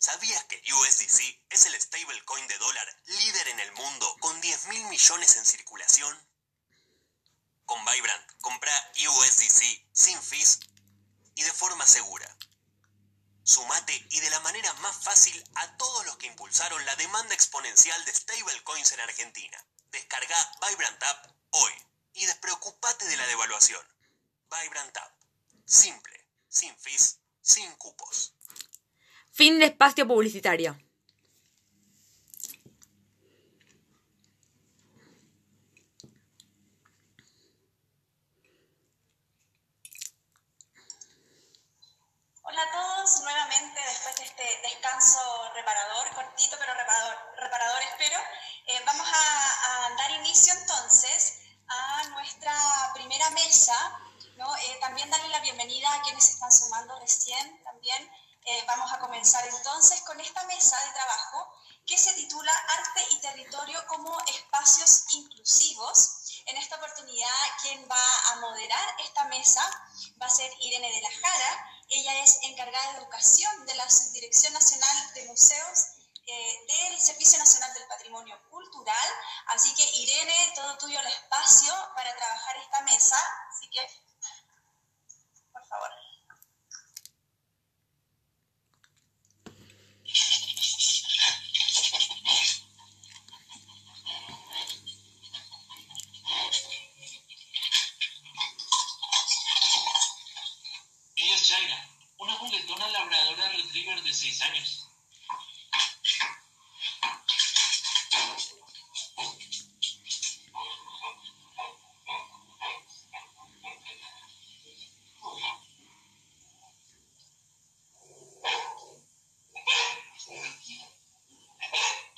¿Sabías 0.00 0.42
que 0.46 0.60
USDC 0.72 1.40
es 1.50 1.66
el 1.66 1.80
stablecoin 1.80 2.48
de 2.48 2.58
dólar 2.58 3.02
líder 3.06 3.48
en 3.48 3.60
el 3.60 3.72
mundo 3.74 4.16
con 4.18 4.40
10 4.40 4.66
mil 4.66 4.84
millones 4.86 5.36
en 5.36 5.46
circulación? 5.46 6.28
Con 7.64 7.84
Vibrant, 7.84 8.32
compra 8.40 8.92
USDC 9.08 9.86
sin 9.92 10.20
fees 10.20 10.58
y 11.36 11.44
de 11.44 11.52
forma 11.52 11.86
segura. 11.86 12.36
Sumate 13.44 14.04
y 14.10 14.18
de 14.18 14.30
la 14.30 14.40
manera 14.40 14.72
más 14.74 14.96
fácil 15.04 15.44
a 15.54 15.76
todos 15.76 16.04
los 16.06 16.16
que 16.16 16.26
impulsaron 16.26 16.84
la 16.86 16.96
demanda 16.96 17.34
exponencial 17.34 18.04
de 18.04 18.12
stablecoins 18.12 18.90
en 18.90 19.00
Argentina. 19.00 19.64
Descarga 19.92 20.58
Vibrant 20.68 21.02
App 21.04 21.32
hoy 21.50 21.85
y 22.16 22.24
despreocupate 22.24 23.04
de 23.06 23.16
la 23.16 23.26
devaluación. 23.26 23.86
Vibrant 24.50 24.96
App. 24.96 25.12
Simple, 25.66 26.26
sin 26.48 26.74
fees, 26.78 27.20
sin 27.42 27.70
cupos. 27.76 28.32
Fin 29.32 29.58
de 29.58 29.66
espacio 29.66 30.08
publicitario. 30.08 30.78
Hola 42.42 42.62
a 42.62 42.72
todos, 42.72 43.20
nuevamente 43.20 43.80
después 43.80 44.16
de 44.16 44.24
este 44.24 44.60
descanso 44.62 45.20
reparador, 45.52 46.14
cortito 46.14 46.56
pero 46.58 46.72
reparador, 46.72 47.16
reparador 47.36 47.82
espero, 47.82 48.18
eh, 48.68 48.82
vamos 48.86 49.06
a, 49.06 49.86
a 49.86 49.96
dar 49.96 50.10
inicio 50.12 50.54
entonces 50.54 51.45
a 51.68 52.04
nuestra 52.10 52.54
primera 52.94 53.30
mesa, 53.30 54.00
¿no? 54.36 54.54
Eh, 54.56 54.78
también 54.80 55.10
darle 55.10 55.28
la 55.28 55.40
bienvenida 55.40 55.92
a 55.92 56.02
quienes 56.02 56.24
se 56.24 56.32
están 56.32 56.52
sumando 56.52 56.98
recién 57.00 57.62
también. 57.64 58.10
Eh, 58.44 58.64
vamos 58.66 58.92
a 58.92 58.98
comenzar 58.98 59.44
entonces 59.46 60.00
con 60.02 60.20
esta 60.20 60.44
mesa 60.44 60.78
de 60.84 60.92
trabajo 60.92 61.52
que 61.84 61.98
se 61.98 62.12
titula 62.14 62.52
Arte 62.52 63.00
y 63.10 63.20
Territorio 63.20 63.84
como 63.86 64.16
Espacios 64.26 65.04
Inclusivos. 65.12 66.42
En 66.46 66.56
esta 66.56 66.76
oportunidad, 66.76 67.34
quien 67.62 67.88
va 67.90 68.32
a 68.32 68.36
moderar 68.36 68.96
esta 69.04 69.24
mesa 69.24 69.62
va 70.20 70.26
a 70.26 70.30
ser 70.30 70.50
Irene 70.60 70.92
de 70.92 71.00
la 71.00 71.10
Jara. 71.10 71.70
Ella 71.88 72.22
es 72.22 72.38
encargada 72.42 72.92
de 72.92 72.98
educación 72.98 73.66
de 73.66 73.74
la 73.74 73.90
Subdirección 73.90 74.52
Nacional 74.52 75.14
de 75.14 75.24
Museos 75.26 75.95
eh, 76.26 76.66
del 76.66 77.00
Servicio 77.00 77.38
Nacional 77.38 77.72
del 77.74 77.86
Patrimonio 77.86 78.40
Cultural. 78.50 79.08
Así 79.46 79.74
que, 79.74 79.84
Irene, 79.98 80.52
todo 80.54 80.76
tuyo 80.78 80.98
el 80.98 81.06
espacio 81.06 81.72
para 81.94 82.14
trabajar 82.16 82.56
esta 82.56 82.82
mesa. 82.82 83.16
Así 83.48 83.68
que, 83.70 83.80
por 85.52 85.66
favor. 85.66 85.90
Ella 101.18 101.34
es 101.34 101.42
Shaira, 101.42 101.88
una 102.18 102.32
juguetona 102.34 102.88
labradora 102.88 103.48
retriever 103.50 104.02
de 104.02 104.12
6 104.12 104.42
años. 104.42 104.86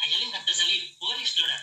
A 0.00 0.06
ella 0.06 0.18
le 0.18 0.24
encanta 0.24 0.54
salir, 0.54 0.98
poder 0.98 1.20
explorar. 1.20 1.60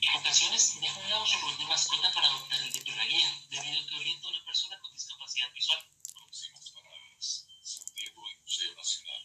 En 0.00 0.14
ocasiones 0.16 0.80
deja 0.80 0.94
a 0.94 1.02
un 1.04 1.10
lado 1.10 1.26
su 1.26 1.38
rol 1.38 1.58
de 1.58 1.64
mascota 1.64 2.12
para 2.12 2.26
adoptar 2.28 2.60
el 2.62 2.72
de 2.72 2.80
perraguía, 2.80 3.32
debido 3.50 3.80
a 3.80 3.86
que 3.88 3.94
orienta 3.96 4.26
a 4.26 4.30
una 4.30 4.44
persona 4.44 4.78
con 4.80 4.92
discapacidad 4.92 5.52
visual. 5.52 5.90
Próximas 6.12 6.70
paradas, 6.70 7.46
San 7.62 7.94
Diego 7.94 8.22
y 8.30 8.36
Museo 8.36 8.74
Nacional. 8.74 9.22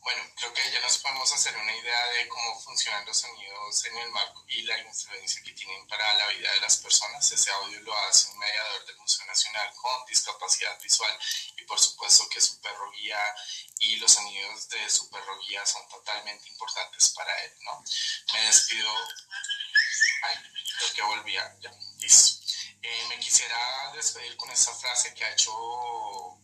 Bueno, 0.00 0.22
creo 0.36 0.54
que 0.54 0.70
ya 0.72 0.80
nos 0.80 0.98
podemos 0.98 1.32
hacer 1.32 1.56
una 1.56 1.76
idea 1.76 2.06
de 2.12 2.28
cómo 2.28 2.60
funcionan 2.76 3.06
los 3.06 3.16
sonidos 3.16 3.86
en 3.86 3.96
el 3.96 4.10
marco 4.10 4.44
y 4.48 4.60
la 4.64 4.78
influencia 4.78 5.42
que 5.42 5.52
tienen 5.52 5.86
para 5.86 6.12
la 6.16 6.26
vida 6.28 6.52
de 6.52 6.60
las 6.60 6.76
personas. 6.76 7.32
Ese 7.32 7.50
audio 7.50 7.80
lo 7.80 7.96
hace 8.00 8.28
un 8.28 8.38
mediador 8.38 8.84
del 8.84 8.98
Museo 8.98 9.24
Nacional 9.24 9.72
con 9.76 10.04
discapacidad 10.04 10.78
visual 10.82 11.18
y 11.56 11.62
por 11.62 11.80
supuesto 11.80 12.28
que 12.28 12.38
su 12.38 12.60
perro 12.60 12.92
guía 12.92 13.18
y 13.80 13.96
los 13.96 14.12
sonidos 14.12 14.68
de 14.68 14.90
su 14.90 15.08
perro 15.08 15.38
guía 15.40 15.64
son 15.64 15.88
totalmente 15.88 16.50
importantes 16.50 17.08
para 17.16 17.32
él, 17.44 17.52
¿no? 17.60 17.82
Me 18.34 18.40
despido. 18.42 18.90
Ay, 20.24 20.92
que 20.94 21.02
volvía. 21.02 21.56
Eh, 22.82 23.06
me 23.08 23.18
quisiera 23.18 23.90
despedir 23.94 24.36
con 24.36 24.50
esta 24.50 24.72
frase 24.74 25.14
que 25.14 25.24
ha 25.24 25.32
hecho 25.32 25.50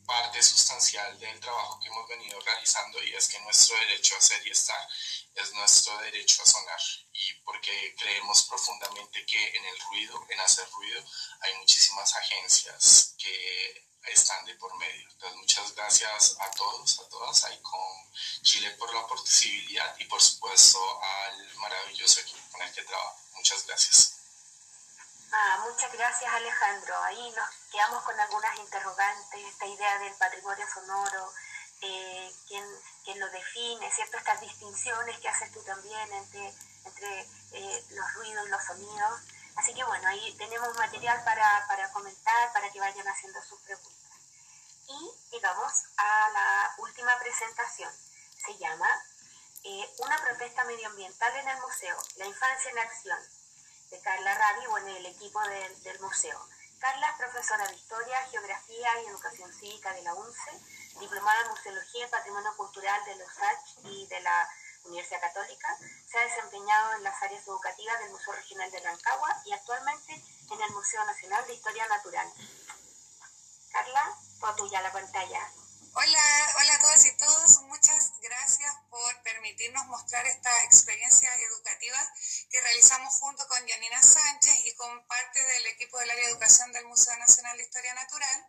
parte 0.07 0.43
sustancial 0.43 1.19
del 1.21 1.39
trabajo 1.41 1.79
que 1.79 1.89
hemos 1.89 2.09
venido 2.09 2.41
realizando 2.41 3.03
y 3.05 3.15
es 3.15 3.29
que 3.29 3.39
nuestro 3.41 3.77
derecho 3.77 4.17
a 4.17 4.21
ser 4.21 4.47
y 4.47 4.51
estar 4.51 4.89
es 5.35 5.53
nuestro 5.55 5.97
derecho 5.99 6.43
a 6.43 6.47
sonar 6.47 6.81
y 7.13 7.35
porque 7.45 7.95
creemos 7.99 8.45
profundamente 8.45 9.25
que 9.25 9.57
en 9.57 9.65
el 9.65 9.81
ruido, 9.81 10.27
en 10.29 10.41
hacer 10.41 10.69
ruido, 10.71 11.05
hay 11.41 11.55
muchísimas 11.59 12.15
agencias 12.15 13.15
que 13.19 13.89
están 14.09 14.45
de 14.45 14.55
por 14.57 14.77
medio. 14.79 15.09
Entonces, 15.11 15.39
muchas 15.39 15.75
gracias 15.75 16.37
a 16.41 16.51
todos, 16.51 17.01
a 17.01 17.09
todas, 17.09 17.45
ahí 17.45 17.61
con 17.63 18.13
Chile 18.43 18.71
por 18.73 18.93
la 18.95 19.07
posibilidad 19.07 19.97
y 19.99 20.05
por 20.05 20.21
supuesto 20.21 20.79
al 21.03 21.55
maravilloso 21.57 22.21
equipo 22.21 22.41
con 22.51 22.63
el 22.63 22.73
que 22.73 22.83
trabajo. 22.83 23.21
Muchas 23.35 23.67
gracias. 23.67 24.15
Ah, 25.33 25.65
muchas 25.67 25.91
gracias 25.93 26.31
Alejandro. 26.31 26.95
Ahí 27.05 27.31
nos 27.31 27.49
quedamos 27.71 28.05
con 28.05 28.19
algunas 28.21 28.59
interrogantes, 28.59 29.47
esta 29.47 29.67
idea 29.67 29.99
del 29.99 30.15
patrimonio 30.15 30.67
sonoro, 30.75 31.33
eh, 31.83 32.33
quién, 32.47 32.65
quién 33.05 33.21
lo 33.21 33.29
define, 33.31 33.91
¿cierto? 33.91 34.17
Estas 34.17 34.41
distinciones 34.41 35.19
que 35.19 35.29
haces 35.29 35.53
tú 35.53 35.63
también 35.63 36.13
entre, 36.13 36.55
entre 36.85 37.21
eh, 37.53 37.85
los 37.91 38.15
ruidos 38.15 38.47
y 38.47 38.51
los 38.51 38.65
sonidos. 38.65 39.21
Así 39.57 39.75
que 39.75 39.85
bueno, 39.85 40.09
ahí 40.09 40.35
tenemos 40.39 40.75
material 40.77 41.23
para, 41.25 41.67
para 41.67 41.91
comentar, 41.93 42.53
para 42.53 42.71
que 42.71 42.81
vayan 42.81 43.07
haciendo 43.07 43.43
sus 43.43 43.61
preguntas. 43.61 43.93
Y 44.89 45.11
llegamos 45.31 45.73
a 45.97 46.29
la 46.31 46.75
última 46.79 47.19
presentación. 47.19 47.93
Se 48.45 48.57
llama 48.59 48.89
eh, 49.65 49.95
Una 49.99 50.19
protesta 50.23 50.65
medioambiental 50.65 51.37
en 51.37 51.49
el 51.49 51.61
museo, 51.61 51.97
la 52.17 52.27
infancia 52.27 52.71
en 52.71 52.79
acción 52.79 53.19
de 53.91 54.01
Carla 54.01 54.35
Rabi, 54.35 54.67
bueno, 54.69 54.89
el 54.89 55.07
equipo 55.07 55.41
del, 55.49 55.83
del 55.83 56.01
museo. 56.01 56.49
Carla 56.79 57.11
es 57.11 57.17
profesora 57.17 57.67
de 57.69 57.77
Historia, 57.77 58.27
Geografía 58.31 59.03
y 59.03 59.07
Educación 59.07 59.53
Cívica 59.53 59.93
de 59.93 60.03
la 60.03 60.15
UNCE, 60.15 60.51
diplomada 61.01 61.41
en 61.43 61.49
Museología 61.49 62.07
y 62.07 62.11
Patrimonio 62.11 62.57
Cultural 62.57 63.05
de 63.05 63.17
los 63.17 63.29
USACH 63.29 63.85
y 63.85 64.07
de 64.07 64.21
la 64.21 64.49
Universidad 64.85 65.21
Católica. 65.21 65.79
Se 66.11 66.19
ha 66.19 66.23
desempeñado 66.23 66.95
en 66.95 67.05
las 67.05 67.23
áreas 67.23 67.47
educativas 67.47 67.99
del 68.01 68.11
Museo 68.11 68.35
Regional 68.35 68.71
de 68.71 68.81
Rancagua 68.81 69.43
y 69.45 69.53
actualmente 69.53 70.13
en 70.51 70.61
el 70.61 70.71
Museo 70.71 71.05
Nacional 71.05 71.47
de 71.47 71.55
Historia 71.55 71.87
Natural. 71.89 72.33
Carla, 73.71 74.17
toda 74.41 74.57
tuya 74.57 74.83
la 74.83 74.93
pantalla. 74.93 75.51
Hola, 75.95 76.55
hola 76.59 76.75
a 76.75 76.79
todas 76.79 77.05
y 77.05 77.17
todos. 77.19 77.61
Muchas 77.65 78.13
gracias 78.23 78.75
por 78.89 79.23
permitirnos 79.23 79.87
mostrar 79.87 80.27
esta 80.27 80.65
experiencia 80.65 81.29
educativa 81.35 81.99
que 82.51 82.61
realizamos 82.63 83.13
junto 83.21 83.47
con 83.47 83.69
Janina 83.69 84.03
Sánchez 84.03 84.67
y 84.67 84.75
con 84.75 85.07
parte 85.07 85.45
del 85.45 85.67
equipo 85.67 85.99
del 85.99 86.11
área 86.11 86.25
de 86.25 86.31
educación 86.31 86.73
del 86.73 86.87
Museo 86.87 87.15
Nacional 87.19 87.59
de 87.59 87.65
Historia 87.65 87.93
Natural 87.93 88.47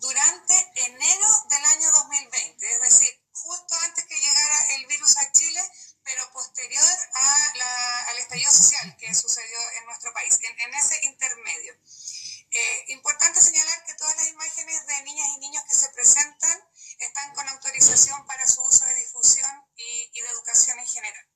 durante 0.00 0.72
enero 0.76 1.28
del 1.50 1.64
año 1.66 1.90
2020, 1.90 2.70
es 2.70 2.80
decir, 2.80 3.22
justo 3.32 3.74
antes 3.82 4.04
que 4.06 4.18
llegara 4.18 4.74
el 4.74 4.86
virus 4.86 5.16
a 5.18 5.32
Chile, 5.32 5.62
pero 6.02 6.32
posterior 6.32 6.98
a 7.14 7.52
la, 7.54 8.02
al 8.08 8.18
estallido 8.18 8.50
social 8.50 8.96
que 8.96 9.14
sucedió 9.14 9.58
en 9.78 9.84
nuestro 9.84 10.12
país, 10.14 10.38
en, 10.42 10.60
en 10.60 10.74
ese 10.74 10.98
intermedio. 11.04 11.76
Eh, 12.50 12.84
importante 12.88 13.40
señalar 13.40 13.84
que 13.84 13.94
todas 13.94 14.16
las 14.16 14.28
imágenes 14.28 14.86
de 14.86 15.02
niñas 15.02 15.28
y 15.36 15.38
niños 15.38 15.64
que 15.68 15.74
se 15.74 15.88
presentan 15.90 16.64
están 16.98 17.34
con 17.34 17.48
autorización 17.48 18.26
para 18.26 18.46
su 18.46 18.62
uso 18.62 18.84
de 18.86 18.94
difusión 18.94 19.50
y, 19.76 20.10
y 20.14 20.20
de 20.20 20.28
educación 20.28 20.78
en 20.78 20.86
general. 20.86 21.28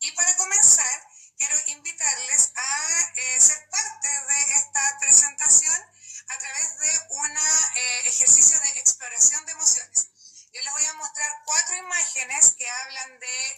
Y 0.00 0.10
para 0.12 0.36
comenzar, 0.36 1.08
quiero 1.38 1.56
invitarles 1.66 2.52
a 2.54 3.12
eh, 3.14 3.40
ser 3.40 3.70
parte 3.70 4.08
de 4.08 4.54
esta 4.54 4.98
presentación 5.00 5.91
a 6.32 6.38
través 6.38 6.78
de 6.78 7.00
un 7.10 7.30
eh, 7.30 8.08
ejercicio 8.08 8.58
de 8.60 8.68
exploración 8.80 9.44
de 9.44 9.52
emociones. 9.52 10.08
Yo 10.52 10.60
les 10.62 10.72
voy 10.72 10.84
a 10.84 10.94
mostrar 10.94 11.42
cuatro 11.44 11.76
imágenes 11.76 12.54
que 12.56 12.70
hablan 12.70 13.18
de 13.20 13.51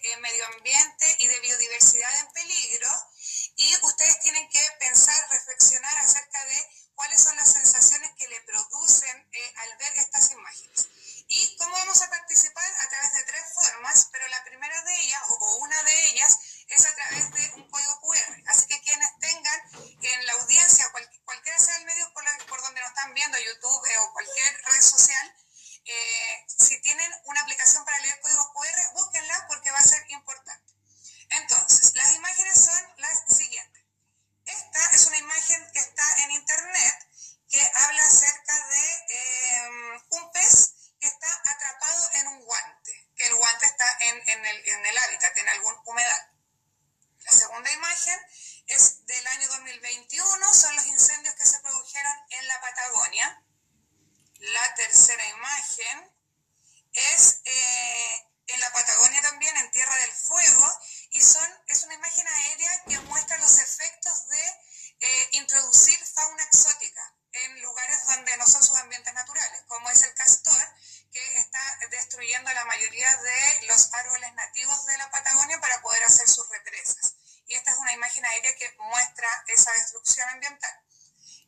destrucción 79.84 80.28
ambiental. 80.30 80.80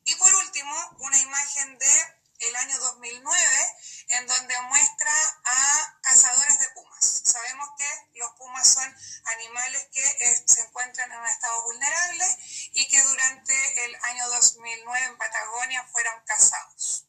Y 0.05 0.15
por 0.17 0.33
último, 0.35 0.75
una 1.01 1.19
imagen 1.19 1.79
de 1.79 2.17
el 2.39 2.57
año 2.57 2.79
2009, 2.79 3.77
en 4.09 4.27
donde 4.27 4.61
muestra 4.63 5.13
a 5.45 6.01
cazadores 6.03 6.61
de 6.61 6.69
pumas. 6.71 7.23
Sabemos 7.25 7.69
que 7.79 8.19
los 8.19 8.31
pumas 8.33 8.75
son 8.75 8.97
animales 9.25 9.89
que 9.93 10.05
eh, 10.05 10.45
se 10.47 10.61
encuentran 10.61 11.11
en 11.11 11.19
un 11.19 11.27
estado 11.27 11.63
vulnerable 11.65 12.25
y 12.73 12.87
que 12.89 13.03
durante 13.03 13.85
el 13.87 13.97
año 14.05 14.29
2009 14.29 15.07
en 15.07 15.19
Patagonia 15.19 15.89
fueron 15.91 16.23
cazados. 16.27 17.07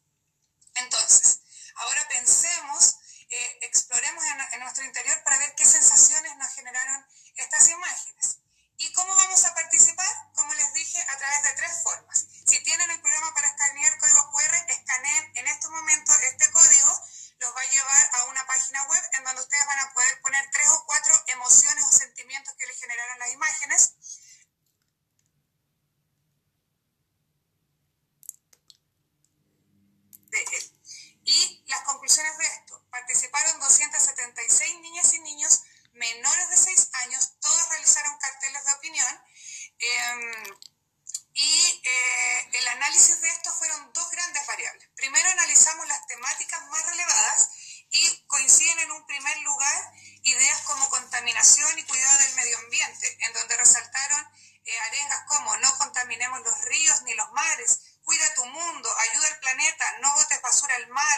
Entonces, 0.76 1.42
ahora 1.76 2.08
pensemos, 2.08 2.96
eh, 3.30 3.60
exploremos 3.63 4.24
en 4.52 4.60
nuestro 4.62 4.86
interior 4.86 5.22
para 5.24 5.38
ver 5.40 5.56
qué 5.56 5.66
sensaciones 5.66 6.38
nos 6.38 6.54
generaron 6.54 7.06
estas 7.36 7.70
imágenes. 7.70 8.40
¿Y 8.80 8.94
cómo 8.94 9.16
vamos 9.16 9.44
a 9.44 9.56
participar? 9.56 10.08
Como 10.36 10.54
les 10.54 10.72
dije, 10.74 11.02
a 11.02 11.18
través 11.18 11.42
de 11.44 11.54
tres 11.54 11.82
formas. 11.82 12.28
Si 12.46 12.63
tienen 12.63 12.92
el 12.92 13.02
programa 13.02 13.34
para 13.34 13.48
escanear 13.48 13.98
código 13.98 14.32
QR, 14.32 14.56
escaneen 14.70 15.32
en 15.34 15.48
este 15.48 15.68
momento 15.70 16.13
este 16.13 16.52
código. 16.52 17.02
Los 17.40 17.56
va 17.56 17.62
a 17.62 17.72
llevar 17.72 18.10
a 18.13 18.24
una 18.26 18.46
página 18.46 18.84
web 18.84 19.04
en 19.13 19.24
donde 19.24 19.42
ustedes 19.42 19.66
van 19.66 19.80
a 19.80 19.94
poder 19.94 20.22
poner 20.22 20.50
tres 20.52 20.70
o 20.70 20.86
cuatro 20.86 21.24
emociones 21.28 21.87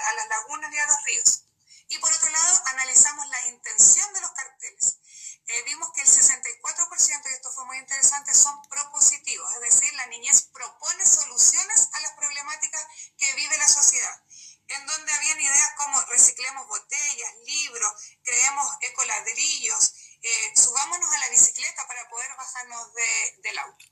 a 0.09 0.13
las 0.13 0.27
lagunas 0.27 0.73
y 0.73 0.77
a 0.77 0.85
los 0.87 1.03
ríos. 1.03 1.43
Y 1.89 1.97
por 1.99 2.13
otro 2.13 2.29
lado, 2.29 2.61
analizamos 2.67 3.27
la 3.27 3.47
intención 3.47 4.13
de 4.13 4.21
los 4.21 4.31
carteles. 4.31 4.97
Eh, 5.47 5.63
vimos 5.65 5.91
que 5.93 6.01
el 6.01 6.07
64%, 6.07 7.29
y 7.29 7.33
esto 7.33 7.51
fue 7.51 7.65
muy 7.65 7.77
interesante, 7.79 8.33
son 8.35 8.61
propositivos, 8.69 9.51
es 9.55 9.61
decir, 9.61 9.91
la 9.95 10.05
niñez 10.05 10.43
propone 10.53 11.03
soluciones 11.05 11.89
a 11.93 11.99
las 12.01 12.11
problemáticas 12.11 12.85
que 13.17 13.33
vive 13.33 13.57
la 13.57 13.67
sociedad, 13.67 14.23
en 14.67 14.85
donde 14.85 15.11
habían 15.11 15.41
ideas 15.41 15.71
como 15.77 15.99
reciclemos 16.01 16.67
botellas, 16.67 17.33
libros, 17.45 17.91
creemos 18.23 18.67
ecoladrillos, 18.81 19.93
eh, 20.21 20.53
subámonos 20.55 21.11
a 21.11 21.17
la 21.17 21.29
bicicleta 21.29 21.87
para 21.87 22.07
poder 22.09 22.29
bajarnos 22.35 22.93
de, 22.93 23.35
del 23.41 23.57
auto. 23.57 23.85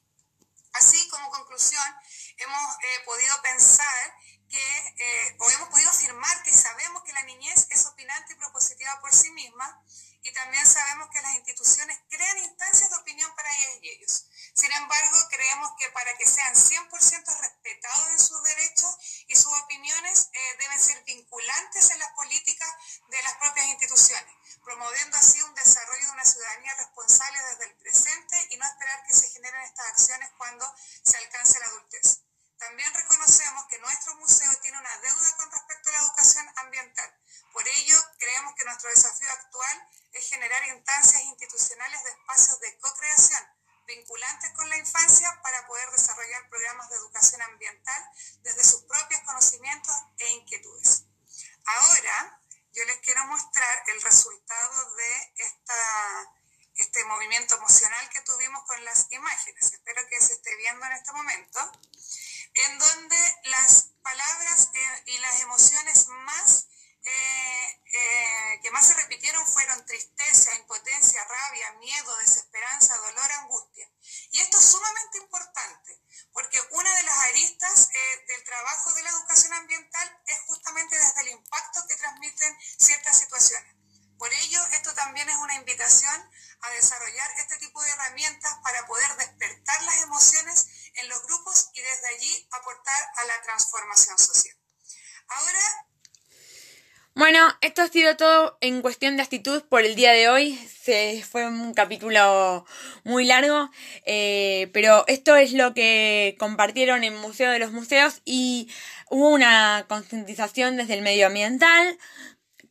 Así 0.73 1.07
como 1.09 1.31
conclusión, 1.31 1.95
hemos 2.37 2.75
eh, 2.83 2.99
podido 3.05 3.41
pensar 3.41 4.13
que, 4.49 4.95
eh, 4.99 5.35
o 5.39 5.49
hemos 5.49 5.69
podido 5.69 5.89
afirmar 5.89 6.43
que 6.43 6.53
sabemos 6.53 7.03
que 7.03 7.13
la 7.13 7.23
niñez 7.23 7.67
es 7.69 7.85
opinante 7.85 8.33
y 8.33 8.35
propositiva 8.35 8.99
por 9.01 9.13
sí 9.13 9.31
misma 9.31 9.83
y 10.21 10.31
también 10.33 10.65
sabemos 10.65 11.09
que 11.09 11.21
las 11.21 11.35
instituciones 11.35 11.97
crean 12.09 12.37
instancias 12.39 12.89
de 12.89 12.97
opinión 12.97 13.33
para 13.35 13.51
ellas 13.51 13.79
y 13.81 13.89
ellos. 13.89 14.25
Sin 14.53 14.71
embargo, 14.71 15.17
creemos 15.29 15.71
que 15.79 15.86
para 15.97 16.15
que 16.15 16.27
sean 16.27 16.53
100% 16.53 17.39
respetados 17.41 18.09
en 18.11 18.19
sus 18.19 18.43
derechos 18.43 18.95
y 19.29 19.35
sus 19.35 19.51
opiniones 19.63 20.29
eh, 20.31 20.57
deben 20.59 20.79
ser 20.79 21.03
vinculantes 21.05 21.89
en 21.89 21.97
las 21.97 22.11
políticas 22.11 22.69
de 23.09 23.19
las 23.23 23.33
propias 23.37 23.65
instituciones, 23.65 24.31
promoviendo 24.63 25.17
así 25.17 25.41
un 25.41 25.55
desarrollo 25.55 26.05
de 26.05 26.11
una 26.11 26.23
ciudadanía 26.23 26.75
responsable 26.75 27.39
desde 27.49 27.63
el 27.63 27.77
presente 27.77 28.47
y 28.51 28.57
no 28.57 28.65
esperar 28.67 29.03
que 29.07 29.15
se 29.15 29.29
generen 29.29 29.61
estas 29.61 29.87
acciones 29.87 30.29
cuando 30.37 30.71
se 31.03 31.17
alcance 31.17 31.59
la 31.61 31.65
adultez. 31.65 32.19
También 32.59 32.93
reconocemos 32.93 33.65
que 33.65 33.79
nuestro 33.79 34.15
museo 34.17 34.53
tiene 34.61 34.77
una 34.77 34.97
deuda 34.99 35.35
con 35.35 35.51
respecto 35.51 35.89
a 35.89 35.93
la 35.93 35.99
educación 36.01 36.45
ambiental. 36.57 37.11
Por 37.53 37.67
ello, 37.67 37.97
creemos 38.19 38.53
que 38.53 38.65
nuestro 38.65 38.91
desafío 38.91 39.31
actual 39.31 39.89
es 40.13 40.29
generar 40.29 40.63
instancias 40.67 41.23
institucionales 41.23 42.03
de 42.03 42.11
espacios 42.11 42.59
de 42.59 42.77
co-creación 42.77 43.56
vinculantes 43.87 44.51
con 44.51 44.69
la 44.69 44.77
infancia 44.77 45.39
para 45.41 45.65
poder 45.65 45.89
desarrollar 45.91 46.49
programas 46.49 46.89
de 46.89 46.97
educación 46.97 47.41
ambiental 47.41 48.11
desde 48.43 48.63
sus 48.63 48.83
propios 48.83 49.21
conocimientos 49.21 49.95
e 50.17 50.29
inquietudes. 50.33 51.05
Ahora, 51.65 52.41
yo 52.73 52.85
les 52.85 52.97
quiero 52.97 53.25
mostrar 53.25 53.83
el 53.87 54.01
resultado 54.01 54.95
de 54.95 55.33
esta, 55.37 56.33
este 56.75 57.03
movimiento 57.05 57.55
emocional 57.55 58.09
que 58.09 58.21
tuvimos 58.21 58.63
con 58.65 58.83
las 58.85 59.11
imágenes. 59.11 59.73
Espero 59.73 60.07
que 60.09 60.21
se 60.21 60.33
esté 60.33 60.55
viendo 60.57 60.85
en 60.85 60.91
este 60.91 61.11
momento 61.13 61.71
en 62.53 62.79
donde 62.79 63.37
las 63.45 63.89
palabras 64.01 64.69
eh, 64.73 65.03
y 65.07 65.17
las 65.19 65.41
emociones 65.41 66.07
más 66.07 66.67
eh, 67.07 67.81
eh, 67.85 68.59
que 68.61 68.71
más 68.71 68.85
se 68.85 68.93
repitieron 68.95 69.45
fueron 69.47 69.85
tristeza, 69.85 70.53
impotencia, 70.55 71.23
rabia, 71.23 71.71
miedo, 71.79 72.17
desesperanza, 72.17 72.97
dolor, 72.97 73.31
angustia. 73.31 73.89
Y 74.31 74.39
esto 74.41 74.57
es 74.57 74.65
sumamente 74.65 75.19
importante, 75.19 76.01
porque 76.33 76.59
una 76.71 76.93
de 76.95 77.03
las 77.03 77.17
aristas 77.29 77.89
del 78.27 78.43
trabajo 78.43 78.93
de 78.93 79.03
la 79.03 79.09
educación 79.11 79.53
ambiental 79.53 80.21
es 80.25 80.39
justamente 80.47 80.97
desde 80.97 81.21
el 81.21 81.27
impacto 81.29 81.87
que 81.87 81.95
transmiten 81.95 82.57
ciertas 82.77 83.17
situaciones. 83.17 83.73
Por 84.17 84.33
ello, 84.33 84.65
esto 84.73 84.93
también 84.93 85.29
es 85.29 85.37
una 85.37 85.55
invitación 85.55 86.31
a 86.61 86.69
desarrollar 86.71 87.31
este 87.37 87.57
tipo 87.57 87.81
de 87.83 87.91
herramientas 87.91 88.57
para 88.63 88.85
poder 88.85 89.15
despertar 89.15 89.81
las 89.83 90.01
emociones 90.01 90.67
en 90.95 91.07
los 91.07 91.23
grupos 91.23 91.69
y 91.73 91.81
desde 91.81 92.07
allí 92.09 92.49
aportar 92.51 93.11
a 93.15 93.23
la 93.25 93.41
transformación 93.43 94.17
social. 94.17 94.57
Ahora... 95.29 95.76
Bueno, 97.29 97.45
esto 97.59 97.81
ha 97.81 97.89
sido 97.89 98.15
todo 98.15 98.57
en 98.61 98.81
cuestión 98.81 99.17
de 99.17 99.23
actitud 99.23 99.61
por 99.63 99.83
el 99.83 99.95
día 99.95 100.13
de 100.13 100.29
hoy. 100.29 100.55
Se 100.55 101.21
fue 101.29 101.45
un 101.45 101.73
capítulo 101.73 102.65
muy 103.03 103.25
largo, 103.25 103.69
eh, 104.05 104.69
pero 104.71 105.03
esto 105.07 105.35
es 105.35 105.51
lo 105.51 105.73
que 105.73 106.37
compartieron 106.39 107.03
en 107.03 107.17
Museo 107.17 107.51
de 107.51 107.59
los 107.59 107.73
Museos 107.73 108.21
y 108.23 108.69
hubo 109.09 109.27
una 109.27 109.83
concientización 109.89 110.77
desde 110.77 110.93
el 110.93 111.01
medioambiental 111.01 111.97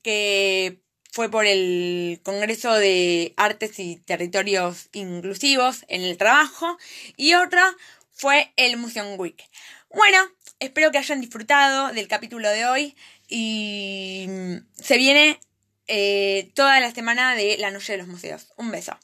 que 0.01 0.81
fue 1.12 1.31
por 1.31 1.45
el 1.45 2.23
Congreso 2.25 2.73
de 2.73 3.35
Artes 3.37 3.79
y 3.79 3.97
Territorios 3.97 4.88
Inclusivos 4.92 5.85
en 5.88 6.01
el 6.01 6.16
Trabajo 6.16 6.79
y 7.19 7.35
otra 7.35 7.77
fue 8.11 8.55
el 8.57 8.79
Museum 8.79 9.21
Week. 9.21 9.51
Bueno, 9.90 10.19
espero 10.61 10.90
que 10.90 10.99
hayan 10.99 11.21
disfrutado 11.21 11.92
del 11.92 12.09
capítulo 12.09 12.49
de 12.49 12.64
hoy 12.64 12.97
y 13.29 14.29
se 14.75 14.97
viene 14.99 15.41
eh, 15.87 16.53
toda 16.55 16.81
la 16.81 16.93
semana 16.93 17.35
de 17.35 17.57
la 17.59 17.71
Noche 17.71 17.93
de 17.93 17.99
los 17.99 18.09
Museos. 18.09 18.53
Un 18.57 18.71
beso. 18.71 18.99